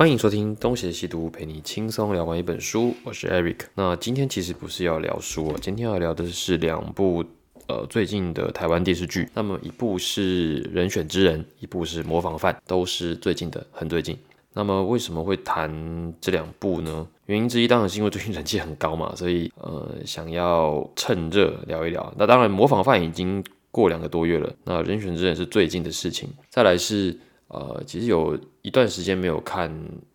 [0.00, 2.94] 欢迎收听东邪西毒，陪你轻松聊完一本书。
[3.04, 3.58] 我是 Eric。
[3.74, 7.22] 那今天其实不是要聊书哦，今天要聊的是两部
[7.66, 9.28] 呃最近的台湾电视剧。
[9.34, 14.16] 那么一部是《人选之人》，一部是《模仿犯》，都是最近的，很最近。
[14.54, 15.70] 那么为什么会谈
[16.18, 17.06] 这两部呢？
[17.26, 22.10] 原因之一当然是因为最近人气很高嘛，所以呃想要趁热聊一聊。
[22.16, 26.30] 那当然，《模仿犯》已经过两个多月了，那《人选之人》是最近的事情。
[26.48, 27.14] 再来是。
[27.52, 29.72] 呃，其实有一段时间没有看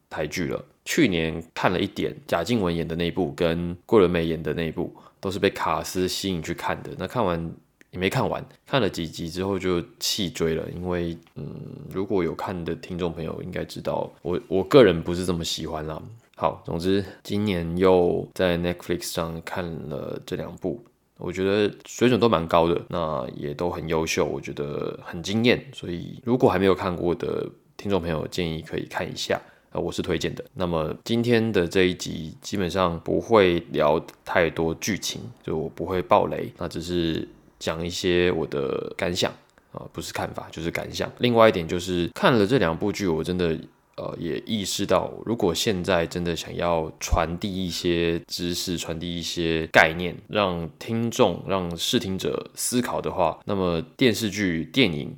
[0.10, 0.64] 台剧了。
[0.86, 6.92] 去年看了一点贾静雯演的那部，跟桂纶镁演的那一部，都是被卡斯吸引去看的。
[6.98, 7.52] 那看完
[7.90, 10.64] 也没看完，看了几集之后就弃追了。
[10.76, 11.56] 因为，嗯，
[11.90, 16.00] 如果有看的听众朋友应该知道，我我个人不是这么喜欢啦。
[16.36, 20.84] 好，总之今年又在 Netflix 上看了这两部。
[21.18, 25.66] 我觉得水准都蛮高的，那也都很优秀，我觉得很惊艳。
[25.74, 27.50] 所以如果还没有看过的
[27.86, 29.40] 听众朋友，建议可以看一下，
[29.72, 30.44] 呃，我是推荐的。
[30.56, 37.28] 那么今天的这一集基本上不会聊太多剧情，就我不会爆雷，那只是
[37.60, 39.32] 讲一些我的感想
[39.72, 41.08] 啊，不是看法就是感想。
[41.20, 43.56] 另外一点就是看了这两部剧，我真的。
[43.98, 55.16] 呃，也意识到，如果现在真的想要传递一些知识、传递一些概念，让听众、让视听者思考的话，那么电视剧、电影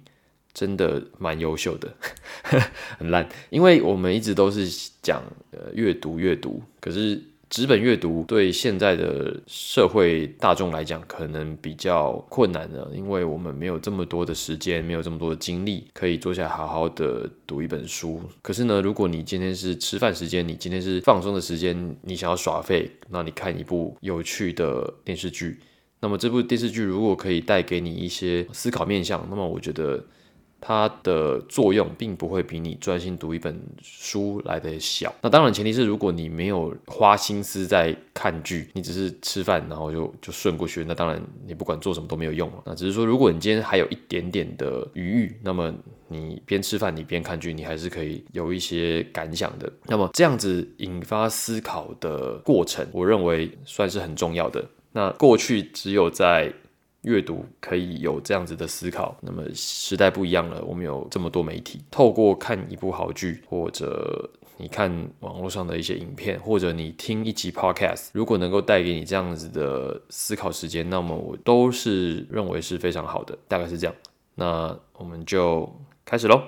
[0.58, 1.94] 真的蛮优秀的，
[2.98, 4.68] 很烂，因为我们一直都是
[5.04, 7.22] 讲呃阅读、阅读，可是。
[7.50, 18.22] 纸本阅读对现在的社会大众来讲，可能比较困难的，因为我们没有这么多的时间，没有这么多的精力，可以坐下来好好的读一本书。
[18.42, 25.58] 可是呢，如果你今天是吃饭时间，你今天是放松的时间，你想要耍废，那你看一部有趣的电视剧，
[26.02, 30.04] 那么这部电视剧如果可以带给你一些思考面向，那么我觉得。
[30.60, 35.14] 它的作用并不会比你专心读一本书来的小。
[35.22, 42.62] 那当然，前提是如果你没有花心思在看剧，你只是吃饭然后就就顺过去，那当然你不管做什么都没有用了。
[42.66, 45.74] 那只是说，如果你今天还有一点点的余裕，那么
[46.08, 49.72] 你边吃饭你边看剧，你还是可以有一些感想的。
[49.86, 54.66] 那么这样子引发思考的过程，我认为算是很重要的。
[54.94, 56.52] 那过去只有在
[57.08, 64.92] 阅读可以有这样子的思考，那么时代不一样了，我们有这么多媒体，透过看一部好剧，或者你看
[65.22, 73.96] 网络上的一些影片，或者你听一集 podcast，如果能够带给你这样子的思考时间，那么我都是认为是非常好的，大概是这样。
[74.36, 76.44] 那我们就开始喽。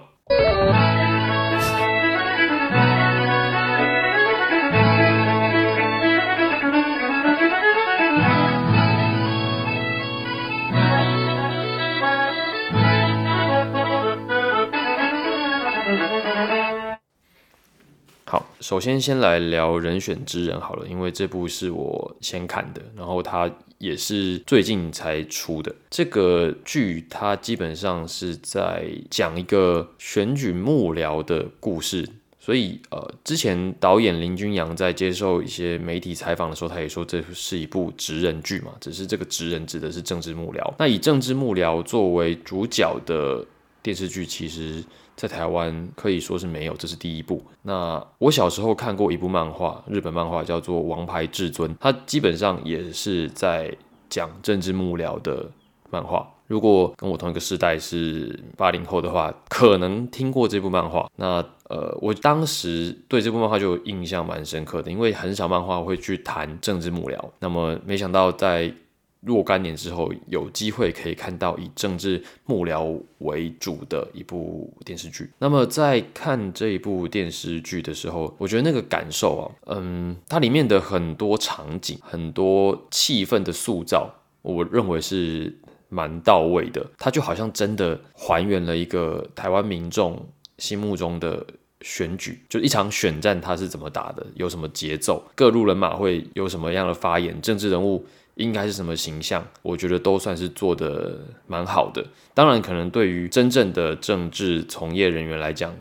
[18.70, 25.74] 首先，先来聊《人选之人》好了，因为这部是我先看的，然后它也是最近才出的。
[25.90, 32.08] 这个剧它基本上是在讲一个选举幕僚的故事，
[32.40, 40.72] 所以呃，之前导演林君阳在接受一些媒体采访的时候，他也说这是一部职人剧嘛，只是这个职人指的是政治幕僚。
[40.78, 43.44] 那以政治幕僚作为主角的
[43.82, 44.84] 电视剧，其实。
[45.20, 47.44] 在台湾可以说是没有，这是第一部。
[47.64, 53.76] 那我小时候看过一部漫画，日本漫画叫做《王牌至尊》，它基本上也是在
[54.10, 55.52] 讲政治幕僚的
[55.90, 56.26] 漫画。
[56.48, 61.12] 如果跟我同一个世代是八零后的话，可能听过这部漫画。
[61.18, 67.20] 那呃，我当时对这部漫画就印象蛮深刻的，因为很少漫画会去谈政治幕僚。
[67.42, 68.74] 那么没想到在
[69.22, 75.30] 若干年之后，有机会可以看到以政治幕僚为主的一部电视剧。
[75.40, 84.10] 那么在看这一部电视剧的时候，我觉得那个感受啊，嗯，它里面的很多场景、很多气氛的塑造，
[84.42, 85.54] 我认为是
[85.90, 86.90] 蛮到位的。
[86.98, 90.26] 它就好像真的还原了一个台湾民众
[90.60, 91.46] 心目中的
[91.82, 98.06] 选举，就一场选战，它是怎么打的，有什么节奏，各路人马会有什么样的发言，政治人物。
[98.40, 99.46] 应该是什么形象？
[99.62, 102.04] 我觉得都算是做的蛮好的。
[102.34, 105.76] 当然，可能对于真正的政治从业人员来讲，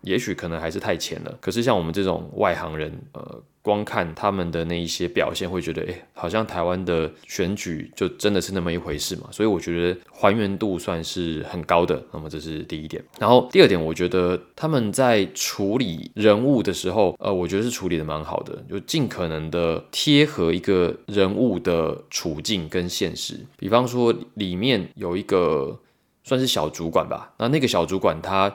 [0.00, 1.38] 也许可能还是太浅了。
[1.40, 3.42] 可是像我们这种外行人，呃。
[3.62, 9.28] 光看他们的那一些表现，会觉得，哎，好像台湾的选举就真的是那么一回事嘛？
[9.30, 12.02] 所以我觉得还原度算是很高的。
[12.12, 13.04] 那么这是第一点。
[13.18, 23.38] 然后第二点，我觉得他们在处理人物的时候，呃，我觉得是处理的蛮好的，就尽可能的贴合一个人物的处境跟现实。
[23.58, 25.78] 比方说，里面有一个
[26.24, 28.54] 算是小主管吧，那那个小主管他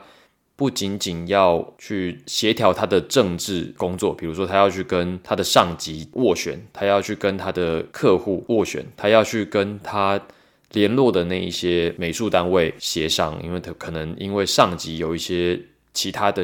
[0.56, 10.20] 不仅仅要去协调他的政治工作，比如说他要去跟他的上级斡旋，他要去跟他的客户斡旋，他要去跟他
[10.72, 15.60] 联络的那一些美术单位协商，因为他可能因为上级有一些
[15.94, 16.44] 其他的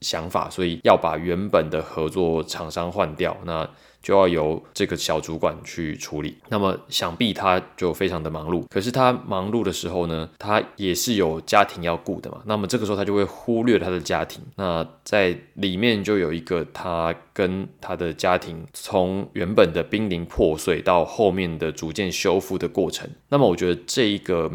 [0.00, 3.36] 想法，所以要把原本的合作厂商换掉。
[3.44, 3.68] 那
[4.02, 8.64] 就要由这个小主管去处理，那么想必他就非常的忙碌。
[8.68, 12.42] 可是他忙碌的时候呢，他也是有家庭要顾的嘛。
[12.46, 14.42] 那么这个时候他就会忽略他的家庭。
[14.56, 23.08] 那在里面就有一个他跟他的家庭从原本的濒临破碎到后面的逐渐修复的过程。
[23.28, 24.50] 那么我觉得这一个。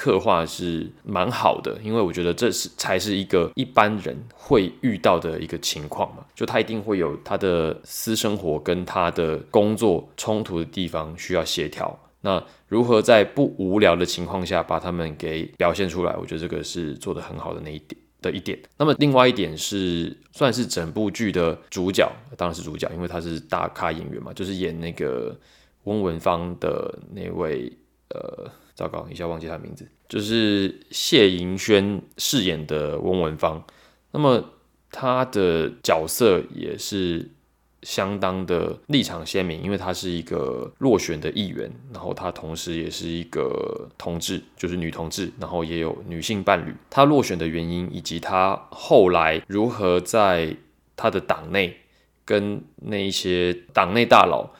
[0.00, 11.94] 刻画是蛮好的，因为我觉得这是才是一个一般人会遇到的一个情况嘛，就他一定会有他的私生活跟他的工作冲突的地方需要协调。
[12.22, 16.16] 那如何在不无聊的情况下把他们给表现出来？
[16.16, 18.58] 我觉得这个是做的很好的那一点的一点。
[18.78, 25.38] 那么另外一点是算是整部剧的主角，当然是主角，因为他是大咖演员嘛，就是演那个
[25.84, 27.70] 翁文芳的那位
[28.14, 28.50] 呃。
[28.80, 33.62] 糟糕，一下忘记他名字，就是谢盈萱饰演的翁文芳。
[34.12, 34.42] 那么
[34.90, 37.28] 他的角色也是
[37.82, 46.74] 相当的立场鲜明，因为他是一个落选的议员，然后他同时也是一个同志，就是女同志，然后也有女性伴侣。
[46.88, 50.56] 他落选的原因，以及他后来如何在
[50.96, 51.76] 他的党内
[52.24, 54.50] 跟那一些党内大佬。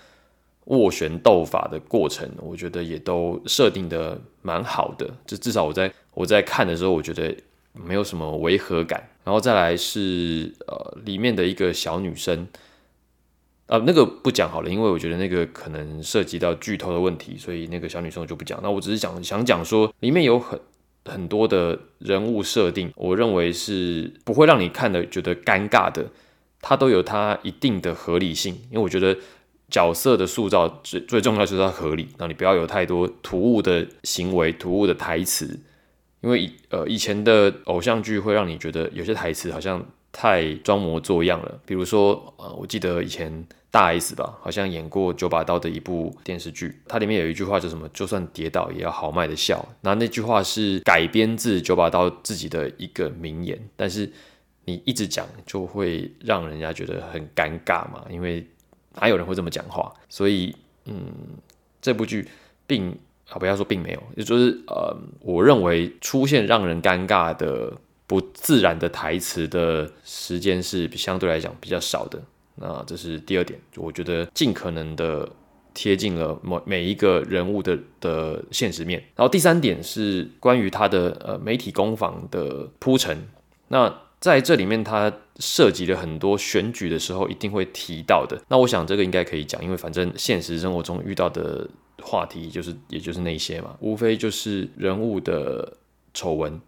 [0.70, 7.36] 斡旋斗法的过程，我觉得也都设定的蛮好的，就至少我在我在看的时候，我觉得
[7.72, 9.08] 没有什么违和感。
[9.24, 12.46] 然后再来是呃里面的一个小女生，
[13.66, 18.60] 啊那个不讲好了，因为我觉得那个可能涉及到剧透的问题，所以那个小女生我就不讲。
[18.62, 20.56] 那我只是讲想讲说，里面有很
[21.04, 26.06] 很多的人物设定，我认为是不会让你看的觉得尴尬的，
[26.60, 29.16] 它都有它一定的合理性，因为我觉得。
[29.70, 35.58] 角色的塑造最最重要就是要合理，然后你不要有太多突兀的行为、突兀的台词，
[36.20, 41.60] 因为以呃以前的偶像剧会让你觉得有些台词好像太装模作样了。
[41.64, 47.88] 比如说呃，我记得以前大 S 吧，好像演过九把刀的一部电视剧，它里面有一句话叫什么？
[47.94, 49.64] 就算跌倒也要豪迈的笑。
[49.82, 54.10] 那那句话是改编自九把刀自己的一个名言，但是
[54.64, 58.44] 你一直讲就会让人家觉得很尴尬嘛，因为。
[59.00, 60.54] 哪有人会这么讲话，所以，
[60.84, 61.10] 嗯，
[61.80, 62.28] 这部剧
[62.66, 62.90] 并
[63.30, 67.72] 啊不要说并没有，也就是呃，我认为出现让人尴尬的
[68.06, 72.20] 不自然的台词的时间是相对来讲比较少的。
[72.56, 75.26] 那这是第二点，我觉得尽可能的
[75.72, 79.00] 贴近了每每一个人物的的现实面。
[79.16, 83.26] 然后第三点是关于他的呃媒体攻防的铺陈。
[83.68, 88.38] 那在这里面，它涉及了很多选举的时候一定会提到的。
[88.48, 91.66] 那我想这个应该可以讲，因为反正现实生活中遇到的
[92.02, 95.74] 话题就是也就是那些嘛，无非就是人物的
[96.12, 96.60] 丑闻，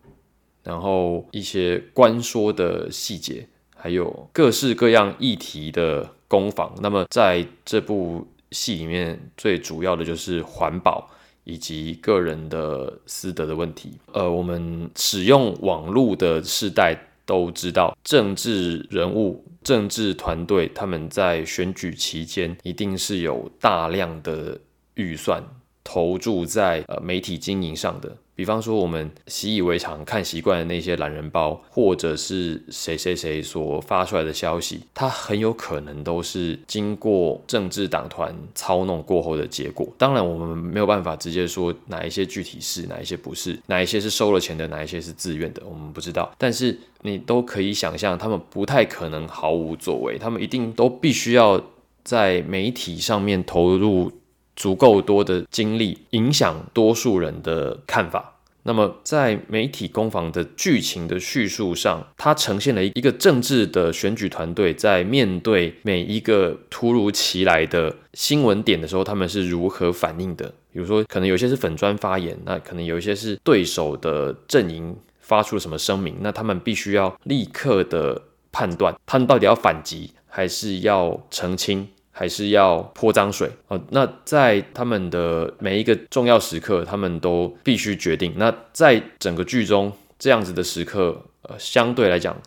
[0.64, 3.46] 然后一些官说的细节，
[3.76, 6.74] 还有各式各样议题的攻防。
[6.80, 11.10] 那么在这部戏里面，最主要的就是环保
[11.44, 13.98] 以及个人的私德的问题。
[14.14, 17.08] 呃，我们使用网络的世代。
[17.24, 24.60] 都知道，政治人物、政治团队，他们在选举期间一定是有大量的
[24.94, 25.42] 预算
[25.84, 28.16] 投注在呃媒体经营上的。
[28.34, 39.86] 比方说，我们习以为常看习惯的那些懒人包，或者是谁谁谁所发出来的消息，它很有可能都是经过政治党团操弄过后的结果。
[39.98, 46.34] 当然，我们没有办法直接说哪一些具体是，哪一些不是，哪一些是收了钱的，哪一些是自愿的，我们不知道。
[46.38, 51.62] 但是你都可以想象，他们不太可能毫无作为，他们一定都必须要
[52.02, 54.10] 在媒体上面投入。
[54.56, 58.28] 足够多的精力影响多数人的看法。
[58.64, 70.46] 那么，在媒体攻防的剧情的叙述上，它呈现了一个政治的选举团队在面对每一个突如其来的新闻点的时候，他们是如何反应的。
[70.72, 81.88] 比如说，可能有些是粉砖发言，那可能有一些是对手的阵营发出了什么声明，那他们必须要立刻的判断，他们到底要反击还是要澄清。
[82.22, 83.76] 还是要泼脏水啊？
[83.90, 88.32] 那在他们的每一个重要时刻，他们都必须决定。
[88.36, 92.40] 那在整个剧中，这样子的时刻，呃，相对来讲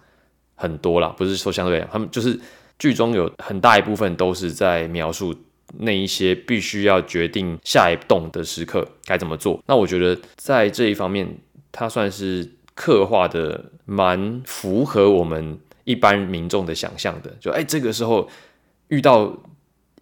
[0.56, 2.40] 很多啦，不是说相对来讲，他们就是
[2.80, 5.36] 剧中有很大一部分都是在描述
[5.80, 9.62] 那一些必须要决定下一动的时刻该怎么做。
[9.68, 11.28] 那我觉得在这一方面，
[11.74, 17.30] 它算是刻画的蛮符合我们一般民众的想象的。
[17.42, 18.30] 就哎，这个时候
[18.88, 19.38] 遇到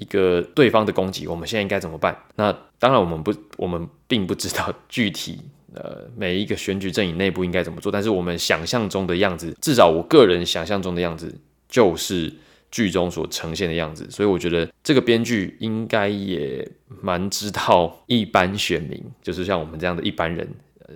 [0.03, 2.13] 一个对方的攻击，我们现在应该怎么办？
[2.35, 5.39] 那当然，我们不，我们并不知道具体
[5.73, 12.33] 呃每一个选举阵营内部应该怎么做，但是我们想象中的样子，至少我个人想象中的样子就是。
[12.73, 16.67] 剧中所呈现的样子，所以我觉得这个编剧应该也
[17.03, 20.49] 蛮知道一般选民，就是像我们这样的一般人，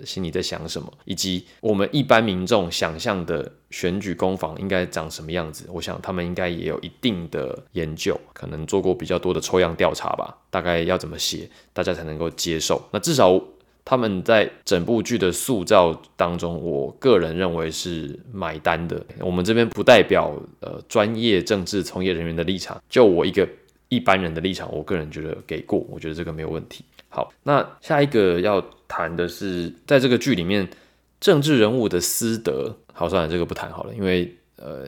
[0.04, 5.66] 心里在想什么，以及我们一般民众想象的选举攻防应该长什么样子。
[5.72, 12.82] 我想他们应该也有一定的研究，可能做过比较多的抽样调查吧，大概要怎么写，大家才能够接受。
[12.92, 13.42] 那至少。
[13.90, 19.02] 他们在整部剧的塑造当中，我个人认为是买单的。
[19.18, 23.48] 我们这边不代表呃专业政治从业人员的立场，就我一个
[23.88, 26.84] 一般人的立场，我个人觉得给过，我觉得这个没有问题。
[27.08, 30.66] 好，那下一个要谈的是，在这个剧里面，
[31.20, 32.74] 政治人物的私德。
[32.92, 34.86] 好，算了，这个不谈好了，因为呃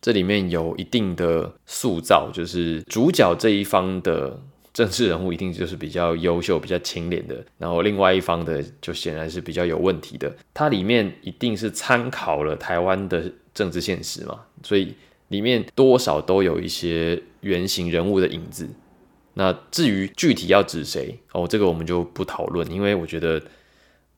[0.00, 4.40] 这里面有一定的塑造，就是主角这一方的。
[4.72, 10.32] 政治人物一定就是比较优秀、比较清廉的，然后另外一方的就显然是比较有问题的。
[10.54, 14.94] 它里面一定是参考了台湾的政治现实嘛，所以
[15.26, 18.66] 里面多少都有一些原型人物的影子。
[19.34, 23.40] 那至于具体要指谁哦，这个我们就不讨论，因为我觉得。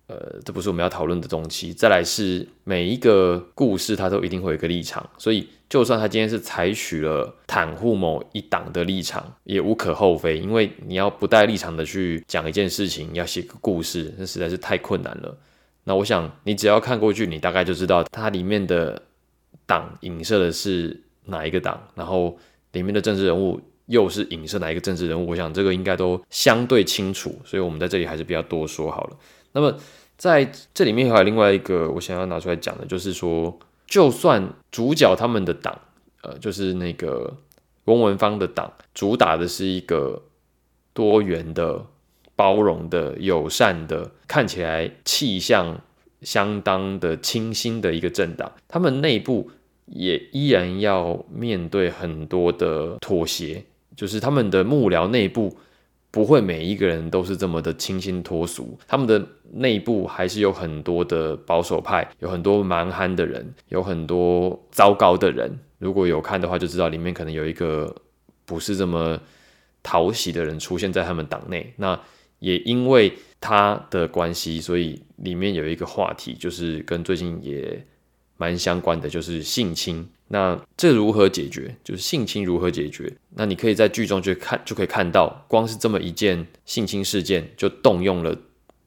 [0.09, 1.73] 呃，这不是我们要讨论的东西。
[1.73, 10.37] 再来是每一个故事，它都一定会有一个立场，所以就算他今天是采取了袒护某一党的立场，也无可厚非。
[10.37, 15.39] 因为你要不带立场的去讲一件事情，要写个故事，那实在是太困难了。
[15.85, 19.01] 那我想，你只要看过去，你大概就知道它里面的
[19.65, 22.37] 党影射的是哪一个党，然后
[22.73, 25.29] 里面的政治人物又是影射哪一个政治人物。
[25.29, 29.17] 我想这个应该都相对清楚，所以我们在这里还是不要多说好了。
[29.53, 29.79] 那么。
[30.19, 33.59] 在这里面还有另外一个我想要拿出来讲的，就是说，
[33.89, 35.77] 就算主角他们的党，
[36.21, 37.39] 呃，就是那个
[37.87, 40.23] 翁文芳的党，主打的是一个
[40.93, 41.85] 多元的、
[42.37, 45.81] 包容的、友善的，看起来气象
[46.21, 49.51] 相当的清新的一个政党，他们内部
[49.87, 53.65] 也依然要面对很多的妥协，
[53.97, 55.57] 就是他们的幕僚内部。
[56.15, 65.59] 不会每一个人都是这么的清新脱俗，他们的内部还是有很多的保守派，有很多蛮憨的人，有很多糟糕的人。
[65.79, 67.97] 如果有看的话，就知道里面可能有一个
[68.45, 69.19] 不是这么
[69.83, 71.73] 讨喜的人出现在他们党内。
[71.77, 71.99] 那
[72.41, 77.83] 也因为他的关系，所以里面有一个话题，就是跟最近也
[78.37, 80.07] 蛮相关的，就是性侵。
[80.35, 81.77] 那这如何解决？
[81.85, 83.13] 就是性侵如何解决？
[83.37, 88.35] 那你可以在剧中去看，就可以看到，光是这么一件性侵事件，就动用了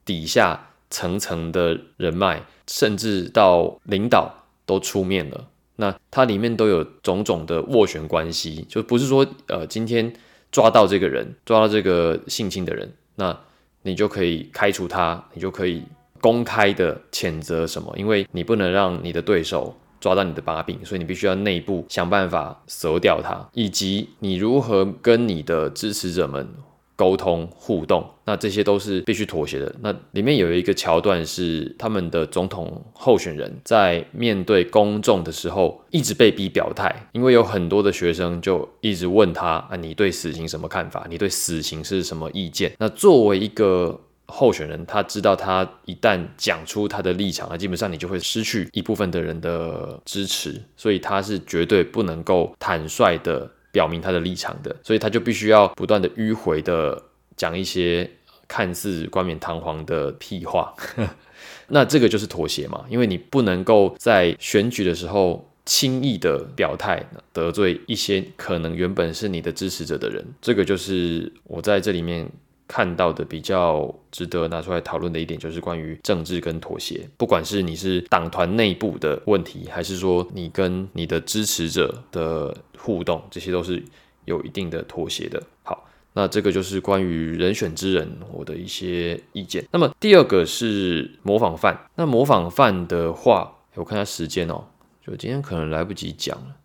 [0.04, 4.34] 底下层层的人脉，甚至到领导
[4.66, 5.48] 都出面了。
[5.76, 10.12] 那它里面都有种种的斡旋关系，就不是说，呃，今天
[10.50, 13.38] 抓到这个人，抓到这个性侵的人，那
[13.82, 15.84] 你就可以开除他，你就可以
[16.20, 17.94] 公开的谴责什么？
[17.96, 19.78] 因为你不能让你的对手。
[20.00, 26.48] 抓到你的把柄，所以你必须要内部想办法折掉它，以及你如何跟你的支持者们
[26.94, 29.74] 沟通互动，那这些都是必须妥协的。
[29.82, 41.06] 那里面有一个桥段是他们的总统候选人在面对公众的时候，一直被逼表态，因为有很多的学生就一直问他啊，你对死刑什么看法？
[41.10, 42.72] 你对死刑是什么意见？
[42.78, 57.00] 那作为一个候选人他知道，他一旦讲出他的立场，那基本上你就会失去一部分的人的支持，所以他是绝对不能够坦率的表明他的立场的，所以他就必须要不断的迂回的
[57.36, 58.10] 讲一些
[58.48, 60.74] 看似冠冕堂皇的屁话。
[61.68, 70.24] 那这个就是妥协嘛，因为你不能够在选举的时候轻易的表态，得罪一些可能原本是你的支持者的人。
[70.40, 72.28] 这个就是我在这里面。
[72.68, 77.08] 看到的比较值得拿出来讨论的一点，就是关于政治跟妥协。
[77.16, 83.82] 不管是你是党团内部的问题，还是说你跟你的支持者的互动，这些都是
[84.24, 85.42] 有一定的妥协的。
[85.62, 89.64] 好，那这个就是关于人选之人我的一些意见。
[89.70, 91.88] 那么第二个是模仿犯。
[91.94, 94.64] 那模仿犯的话，我看下时间哦，
[95.06, 96.56] 就今天可能来不及讲了，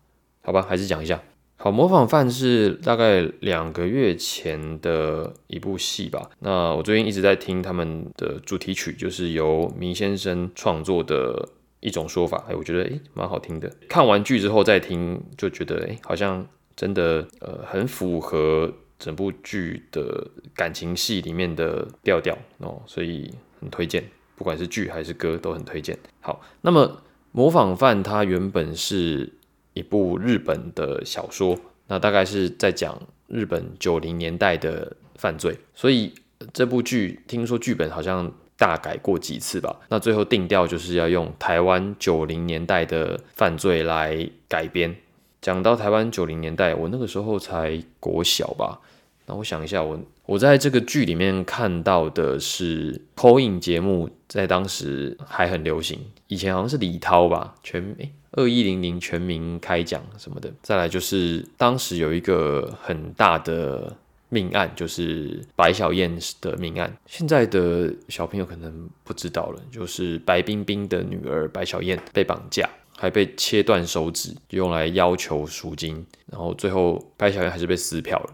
[0.42, 1.22] 好吧，还是讲一下。
[1.64, 6.28] 好，模仿犯是大概两个月前的一部戏吧。
[6.40, 12.44] 那我最近一直在听他们的主题曲，就是由明先生创作的一种说法。
[12.48, 13.72] 哎，我觉得诶蛮好听的。
[13.88, 24.02] 看完剧之后再听，就觉得诶好像真的呃很符合整部剧的感情戏里面的调调哦，所以很推荐。
[24.34, 25.96] 不管是剧还是歌都很推荐。
[26.22, 26.84] 好，那么
[27.30, 29.34] 《模仿犯》它原本是
[29.74, 36.12] 一部日本的小说，那大概是在讲日本九零年代的犯罪，所以
[36.52, 39.80] 这部剧听说剧本好像大改过几次吧。
[39.88, 44.94] 那最后定调就是要用台湾九零年代的犯罪来改编。
[45.40, 48.80] 讲到台湾九零年代，我那个时候才国小吧。
[49.26, 49.98] 那我想一下，我
[50.32, 56.00] 我在这个剧里面看到的是投影节目，在当时还很流行。
[56.26, 60.50] 以前好像是李涛吧，全诶二一零零全民开讲什么的。
[60.62, 63.94] 再来就是当时有一个很大的
[64.30, 66.96] 命案，就是白小燕的命案。
[67.04, 72.66] 现在的小朋友可能不知道了，就是白冰冰的女儿白小燕被绑架。
[72.94, 78.30] 还被切断手指，用来要求赎金，然后最后白小燕还是被撕票了。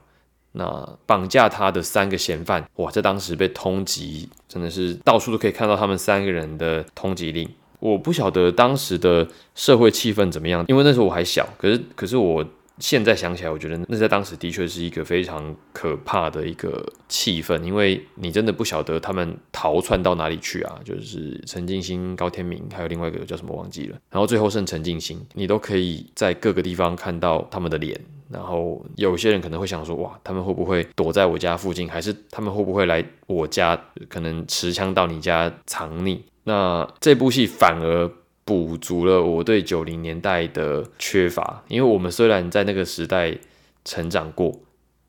[0.59, 7.49] 那绑架他的三个嫌犯，哇，在当时被通缉，真的是到处都可以看到他们三个人的通缉令。
[7.79, 11.49] 我不晓得当时的社会气氛怎么样，因为那时候我还小。
[11.57, 12.45] 可是，可是我。
[12.79, 20.79] 现在想起来，我觉得那在当时的确是一个非常可怕的一个气氛，因为你真的不晓得他们逃窜到哪里去啊！
[20.85, 28.01] 就是陈静心、高天明，还有另外一个叫什么忘记了，然后最后剩陈静心，你都可以在各个地方看到他们的脸。
[28.31, 36.21] 然后有些人可能会想说，哇，他们会不会躲在我家附近，还是他们会不会来我家，可能持枪到你家藏匿？
[36.45, 38.11] 那这部戏反而。
[38.49, 43.37] 补足了我对九零年代的缺乏，因为我们虽然在那个时代
[43.85, 44.49] 成长过，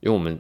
[0.01, 0.37] 因为我们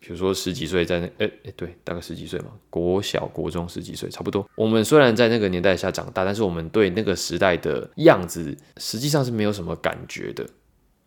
[0.00, 4.44] 比如说十几岁在那，哎哎对，大概十几岁嘛，国小国中十几岁差不多。
[4.56, 10.44] 我们虽然在那个年代下长大，但是我们对那个时代的样子实际上是没有什么感觉的。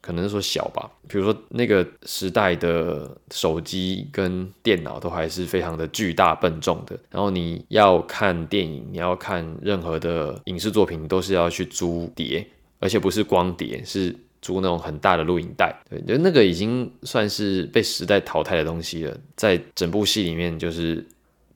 [0.06, 12.46] 可能说小吧，比如说那个时代的手机跟电脑都还是非常的巨大笨重的，然后你要看电影，你要看任何的影视作品，都是要去租碟，
[12.80, 15.76] 而且不是光碟，是租那种很大的录影带。
[15.90, 21.03] 对，就那个已经算是被时代淘汰的东西了，在整部戏里面就是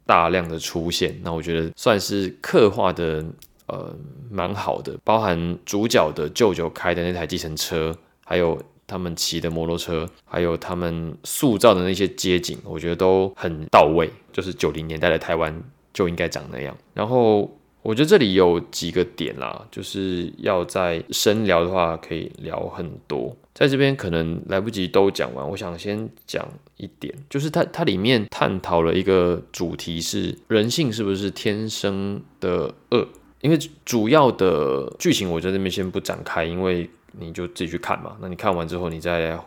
[0.07, 3.23] 大量的出现，那我觉得算是刻画的
[3.67, 3.95] 呃
[4.31, 7.95] 蛮好的，包含主角的舅舅开的那台计程车。
[8.29, 14.07] 还有他们骑的摩托车，还有他们塑造的那些街景，我觉得都很到位。
[14.31, 16.77] 就是九零年代的台湾就应该长那样。
[16.93, 17.49] 然后
[17.81, 25.49] 我觉得这里有几个点啦，就是要在深聊的话可以聊很多，在这边可能来不及都讲完。
[25.49, 33.07] 我想先讲一点，就是它它里面探讨了一个主题是人性是不是天生的恶？
[33.41, 36.87] 因为主要的剧情我在这边先不展开，因为。
[37.11, 38.17] 你就自己去看嘛。
[38.21, 39.39] 那你看完之后，你再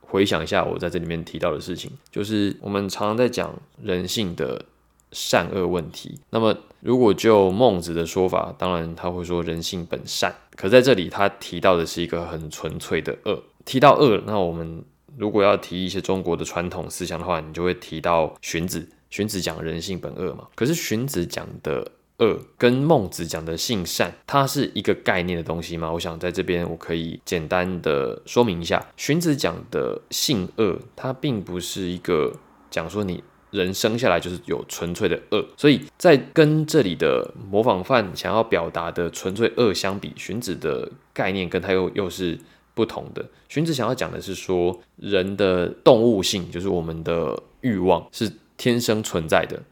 [0.00, 3.52] 回想一下我在这里面提到的事情，就是我们常常在讲
[3.82, 4.64] 人性的
[5.12, 6.18] 善恶问题。
[6.30, 10.32] 那么，如果就孟子的说法，当然他会说人性本善。
[10.54, 13.42] 可在这里，他提到的是一个很纯粹的恶。
[13.64, 14.84] 提到恶，那我们
[15.16, 18.88] 如果要提一些中国的传统思想的话，你就会提到荀子。
[19.10, 20.46] 荀子讲人性本恶嘛。
[20.54, 21.92] 可是荀子讲的。
[22.18, 25.92] 恶跟孟子讲的性善，它是一个概念的东西吗？
[25.92, 32.32] 我想在这边我可以简单的说明一下，荀子讲的性恶，它并不是一个
[32.70, 42.38] 讲说你人生下来就是有纯粹的恶，所以在跟这里的模仿犯想要表达的纯粹恶相比，荀子的概念跟他又又是
[42.72, 43.22] 不同的。
[43.48, 49.62] 荀子想要讲的是说，人的动物性，就是我们的欲望是天生存在的，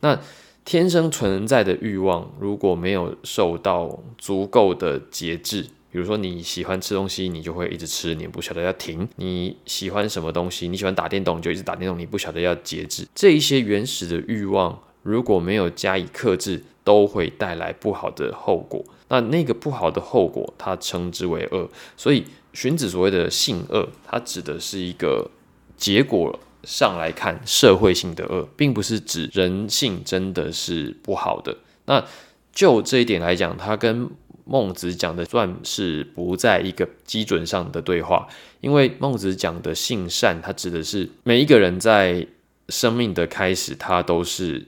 [0.00, 0.20] 那。
[0.64, 13.06] 天生存在的欲望，如果没有受到足够的节制，比如说你喜欢吃东西，你就会一直吃，你不晓得要停；你喜欢什么东西，你喜欢打电动，就一直打电动，你不晓得要节制。
[13.14, 18.82] 这一些原始的欲望，如果没有加以克制，都会带来不好的后果。
[19.08, 21.68] 那那个不好的后果，它称之为恶。
[21.94, 22.24] 所以
[22.54, 25.30] 荀子所谓的性恶，它指的是一个
[25.76, 26.40] 结果。
[26.66, 31.56] 上来看社会性的恶，并不是指人性真的是不好的。
[31.86, 32.04] 那
[32.52, 34.08] 就这一点来讲，他跟
[34.44, 38.28] 孟子讲的算是不在一个基准上的对话。
[38.60, 42.26] 因为孟子讲的性善，它指的是每一个人在
[42.68, 44.66] 生命的开始，他都是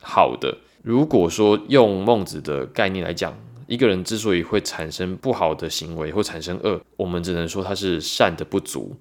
[0.00, 0.58] 好的。
[0.82, 8.96] 如果说用孟子的概念来讲，一个人之所以会产生不好的行为或产生恶，我们只能说他是善的不足。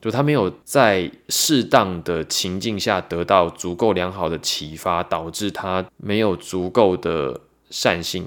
[0.00, 8.26] 就他没有在适当的情境下得到足够良好的启发，导致他没有足够的善性，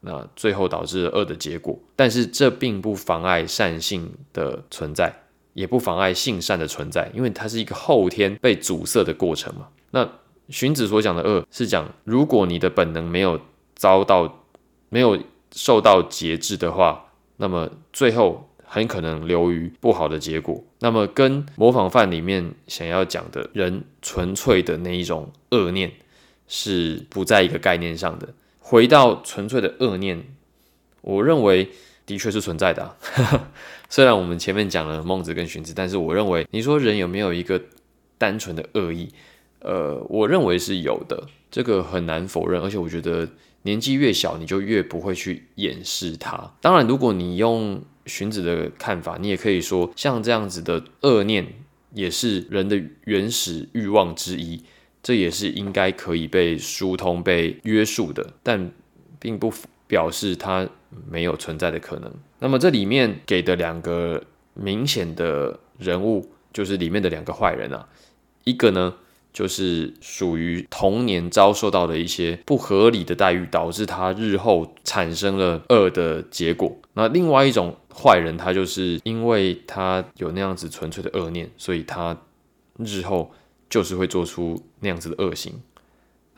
[0.00, 1.78] 那最后导致恶的结果。
[1.96, 5.12] 但是这并不妨碍善性的存在，
[5.54, 9.68] 也不妨碍性善的存在，因为它是一个后天被阻塞的过程嘛。
[9.92, 10.06] 那
[10.50, 13.40] 荀子所讲的恶是讲，如果你的本能没有
[13.74, 14.44] 遭到
[14.90, 15.18] 没有
[15.52, 17.06] 受到节制的话，
[17.38, 20.62] 那么最后很可能流于不好的结果。
[20.80, 25.92] 那么跟模仿犯里面想要讲的人纯粹的那一种恶念
[26.46, 28.28] 是不在一个概念上的。
[28.58, 30.24] 回到纯粹的恶念，
[31.00, 31.70] 我认为
[32.04, 32.96] 的确是存在的。
[33.88, 37.62] 虽然我们前面讲了孟子跟荀子，但是我认为你说人有没有一个
[38.18, 39.08] 单纯的恶意？
[39.60, 42.60] 呃，我认为是有的，这个很难否认。
[42.60, 43.28] 而且我觉得
[43.62, 46.52] 年纪越小，你就越不会去掩饰它。
[46.60, 51.46] 当然，如果你用荀子的看法，你也可以说，像这样子的恶念
[51.92, 54.62] 也是人的原始欲望之一，
[55.02, 58.70] 这也是应该可以被疏通、被约束的，但
[59.18, 59.52] 并不
[59.86, 60.68] 表示它
[61.10, 62.12] 没有存在的可能。
[62.38, 64.22] 那么这里面给的两个
[64.54, 67.88] 明显的人物，就是里面的两个坏人啊，
[68.44, 68.94] 一个呢
[69.32, 76.76] 就是属于童年遭受到的一些不合理的待遇，导致他日后产生了恶的结果。
[76.94, 82.16] 那另外一种坏人，他就是因为他有那样子纯粹的恶念，所以他
[82.78, 83.32] 日后
[83.70, 85.54] 就是会做出那样子的恶行。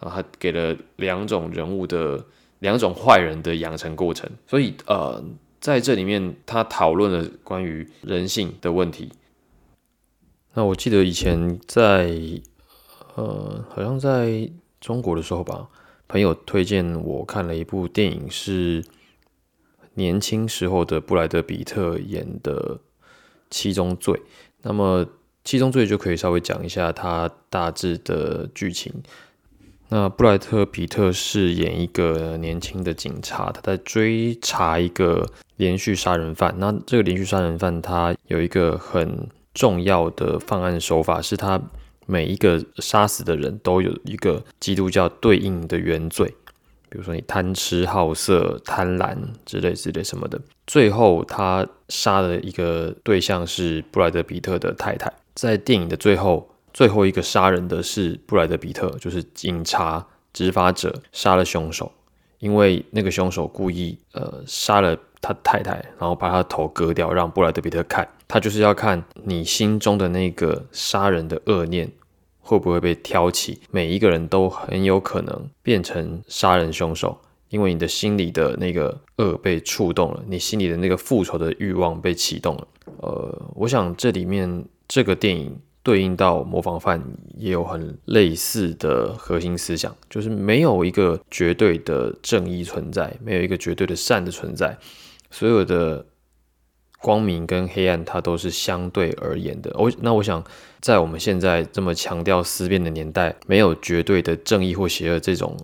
[0.00, 2.24] 然后他给了两种人物的
[2.60, 5.22] 两种坏人的养成过程，所以呃。
[5.60, 9.10] 在这里面，他讨论了关于人性的问题。
[10.54, 12.16] 那我记得以前在
[13.16, 14.48] 呃，好像在
[14.80, 15.66] 中国的时候吧，
[16.06, 18.84] 朋友推荐我看了一部电影，是
[19.98, 22.76] 年轻时候的布莱德比特演的
[23.50, 24.14] 《七宗罪》。
[24.62, 25.04] 那么
[25.44, 28.92] 《七宗罪》就可以稍微讲一下它大致的剧情。
[29.90, 36.54] 那布莱特比特饰演一个年轻的警察，他在追查一个连续杀人犯。
[36.58, 41.58] 那这个连续杀人犯他有一个很重要的犯案手法，是他
[42.04, 46.34] 每一个杀死的人都有一个基督教对应的原罪，
[46.90, 50.40] 比如说你贪吃好色、贪婪之类之类什么的。
[50.66, 56.48] 最后他杀的一个对象是布莱德比特的太太，在电影的最后。
[56.70, 61.90] 最后一个杀人的是布莱德比特，就是警察执法者杀了凶手，
[62.38, 71.90] 因为那个凶手故意呃杀了他太太，然后把他头割掉，让布莱德比特看，他就是要看你心中的那个杀人的恶念
[72.48, 82.68] 会不会被挑起，每一个人都很有可能变成杀人凶手，因为你的心里的那个恶被触动了，你心里的那个复仇的欲望被启动了。
[83.02, 85.54] 呃，我想这里面这个电影。
[85.80, 87.02] 对应到模仿犯
[87.38, 94.76] 也有很类似的核心思想，就是没有一个绝对的正义存在，没有一个绝对的善的存在，
[95.30, 96.04] 所有的
[97.00, 99.70] 光明跟黑暗它都是相对而言的。
[99.78, 100.42] 我那我想，
[100.80, 105.56] 在我们现在这么强调思辨的年代，没有绝对的正义或邪恶，这种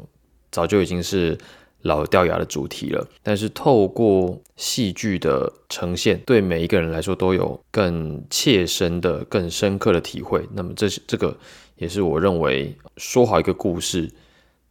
[0.51, 1.37] 早就已经是。
[1.85, 10.49] 老掉牙的主题了，但是透过戏剧的呈现，对每一个人来说都有更切身的、更深刻的体会。
[10.55, 11.37] 那么，这是这个
[11.77, 14.11] 也是我认为说好一个故事，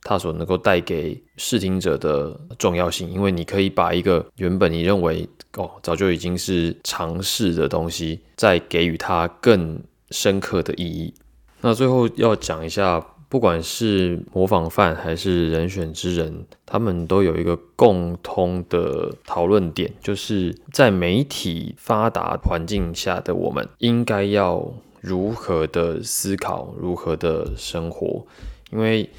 [0.03, 3.09] 它所能够带给视听者的重要性。
[3.09, 11.13] 因为你可以把一个原本你认为哦早就已经是常识的东西，再给予它更深刻的意义。
[11.61, 13.05] 那最后要讲一下。
[13.29, 28.23] 不管是模仿犯还是人选之人，他们都有一个共通的讨论点，就是在媒体发达环境下的我们，应该要如何的思考，如何的生活。
[28.71, 29.09] 因为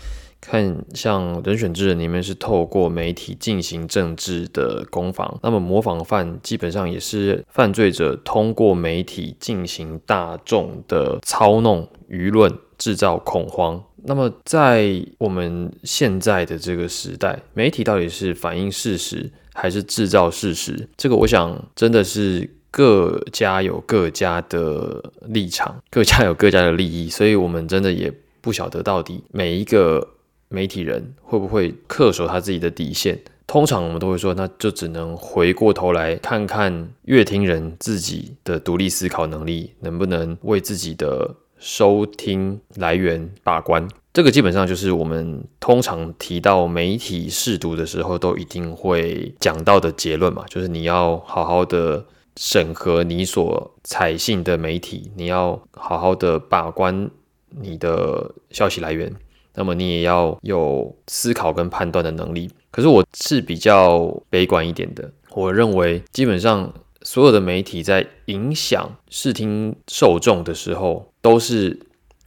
[0.44, 12.52] 看像人选之人里面是透过媒体进行政治的攻防，那么模仿犯基本上也是犯罪者通过媒体进行大众的操弄舆论。
[12.76, 13.82] 制造恐慌。
[14.02, 20.88] 那么，在我们现在的这个时代，媒体到底是反映事实还是制造事实？
[20.96, 30.06] 这个，我想真的是各家有各家的立场，各家有各家的利益，所以我们真的也不晓得到底每一个
[30.54, 33.20] 媒体人会不会恪守他自己的底线。
[33.46, 41.34] 通常我们都会说，那就只能回过头来看看乐听人自己的独立思考能力，能不能为自己的。
[41.56, 52.04] 收听来源把关，这个基本上就是我们通常提到媒体试读的时候都一定会讲到的结论嘛，就是你要好好的
[52.36, 57.08] 审核你所采信的媒体，你要好好的把关
[57.48, 59.10] 你的消息来源，
[59.54, 62.50] 那么你也要有思考跟判断的能力。
[62.70, 66.72] 可是我是比较悲观一点的，我认为基本上。
[67.06, 71.78] 所有的媒体在影响视听受众的时候，都是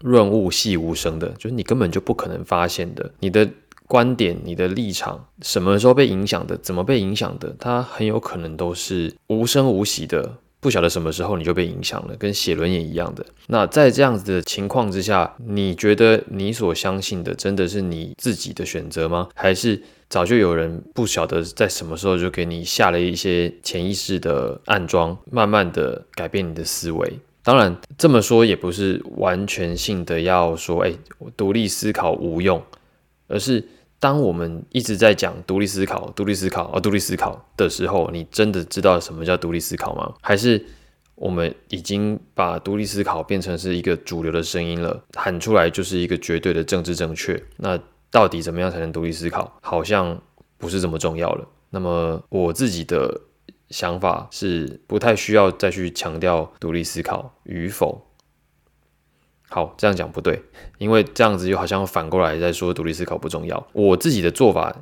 [0.01, 3.11] 润物细无声的，就是你根本就不可能发现的。
[3.19, 3.49] 你的
[3.87, 10.37] 观点、你的立场，什么时候被影响的，怎么被影响的，它很有可能都是无声无息的。
[10.59, 13.25] 不晓得什么时候你就被影响了，跟写轮眼一样的。
[13.47, 19.29] 那在这样子的情况之下，你觉得你所相信的真的是你自己的选择吗？
[19.35, 27.19] 还是早就有人不晓得在什么时候就给你下了一些潜意识的暗装，慢慢的改变你的思维？
[27.43, 30.91] 当然这么说也不是完全性的要说，哎，
[31.37, 32.61] 独立思考无用，
[33.27, 33.63] 而是。
[33.99, 40.13] 当我们一直在讲独立思考、独立思考啊、独立思考的时候，你真的知道什么叫独立思考吗？
[40.21, 40.63] 还是
[41.15, 47.41] 我们已经把独立思考变成是一个主流的声音了，喊出来就是一个绝对的政治正确？
[47.57, 47.79] 那
[48.11, 49.51] 到底怎么样才能独立思考？
[49.61, 50.21] 好像
[50.57, 51.47] 不是这么重要了。
[51.71, 53.19] 那么我自己的
[53.69, 58.06] 想法是，不太需要再去强调独立思考与否。
[59.49, 60.41] 好，这样讲不对，
[60.77, 63.67] 因为这样子就好像反过来在说独立思考不重要。
[63.71, 64.75] 我自己的做法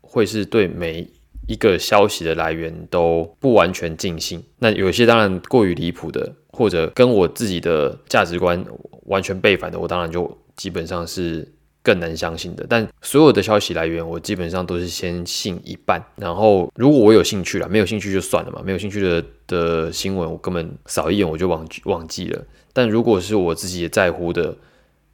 [0.00, 1.08] 会是对每
[1.48, 4.44] 一个消息的来源都不完全尽信。
[4.58, 8.62] 那有些当然过于离谱的，或者跟我自己的价值观
[9.06, 11.50] 完全背反的，我当然就基本上是
[11.82, 12.66] 更难相信的。
[12.68, 18.60] 但所有的消息来源，我基本上都是先信一半，然后如果我有兴趣了，没有兴趣就算了嘛。
[18.62, 22.44] 没有兴趣的的新闻，我根本扫一眼我就忘忘记了。
[22.72, 24.56] 但如果是我自己也在乎的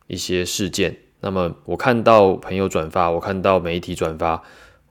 [0.07, 4.43] 一些事件，那么我看到朋友转发，我看到媒体转发，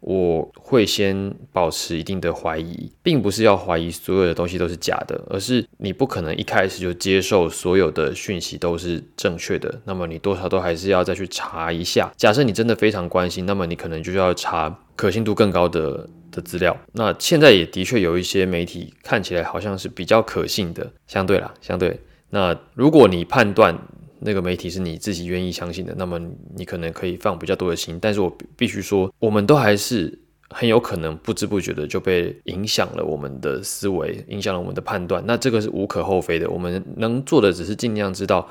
[0.02, 12.12] 我会先保持一定的怀疑，并不是要怀疑所有的东西都是假的，而是你不可能一开始就接受所有的讯息都是正确的，那么你多少都还是要再去查一下。
[12.16, 16.78] 假设你真的非常关心，那么你可能就要查可信度更高的的资料。
[16.92, 22.00] 那现在也的确有一些媒体看起来好像是比较可信的，相对啦，相对。
[22.30, 23.78] 那如果你判断
[24.20, 26.20] 那个媒体是你自己愿意相信的，那么
[26.56, 27.98] 你可能可以放比较多的心。
[28.02, 30.18] 但是我必须说，我们都还是
[30.50, 35.24] 很有可能不知不觉的就被影响了我们的思维，影响了我们的判断。
[35.26, 36.50] 那这个是无可厚非的。
[36.50, 38.50] 我们能做的只是尽量知道，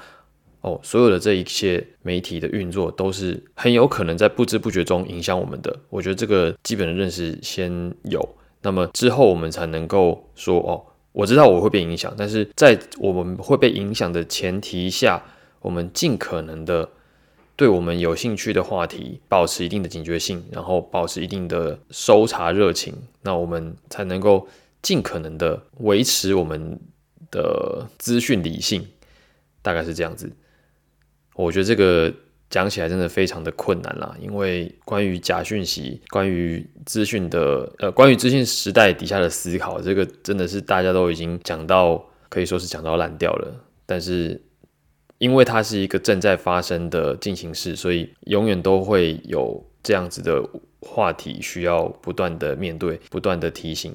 [0.60, 5.76] 哦，所有的这一切媒体的运作都是很有可能在不知不觉中影响我们的。
[5.90, 8.26] 我觉得这个基本的认识先有，
[8.62, 10.95] 那么之后我们才能够说，哦。
[11.16, 15.22] 我知道我会被影响，但是在我们会被影响的前提下，
[15.60, 16.90] 我们尽可能的
[17.56, 24.46] 对我们有兴趣的话题保持一定的警觉性，然后保持一定的搜查热情，那我们才能够
[24.82, 26.78] 尽可能的维持我们
[27.30, 28.86] 的资讯理性，
[29.62, 30.30] 大概是这样子。
[31.34, 32.12] 我觉得这个。
[32.48, 43.52] 讲起来真的非常的困难啦，因为关于假讯息、关于资讯的呃、关于资讯时代底下的思考，这个真的是大家都已经讲到可以说是讲到烂掉了。
[43.84, 44.40] 但是
[45.18, 50.40] 因为它是一个正在发生的进行式，所以永远都会有这样子的
[50.80, 53.92] 话题需要不断的面对、不断的提醒。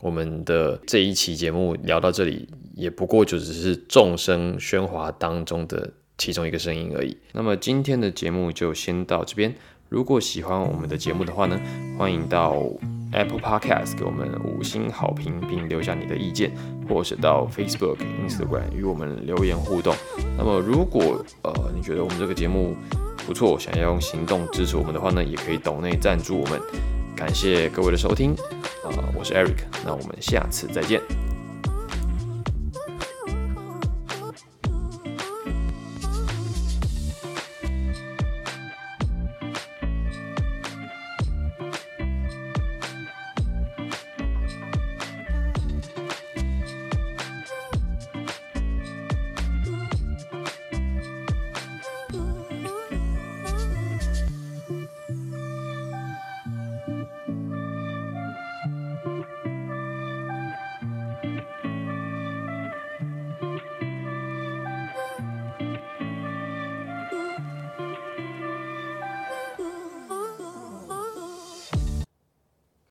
[0.00, 5.90] 我们的这一期节目聊到这里，也不过就只是众生喧哗当中的。
[6.18, 7.16] 其中一个声音而已。
[7.32, 9.54] 那么今天的节目就先到这边。
[9.88, 11.60] 如果喜欢我们的节目的话呢，
[11.96, 12.56] 欢迎到
[13.12, 16.50] Apple Podcast 给我们五星好评，并留下你的意见，
[16.88, 19.94] 或是到 Facebook、Instagram 与我们留言互动。
[20.36, 22.74] 那么如果呃你觉得我们这个节目
[23.26, 26.60] 不错，想要用行动支持我们的话呢，也可以岛内赞助我们。
[27.14, 28.32] 感谢各位的收听，
[28.82, 31.23] 啊，我是 Eric，那我们下次再见。